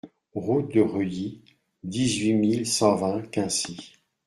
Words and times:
Route 0.33 0.73
de 0.73 0.81
Reuilly, 0.81 1.43
dix-huit 1.83 2.33
mille 2.33 2.65
cent 2.65 2.95
vingt 2.95 3.21
Quincy 3.29 3.97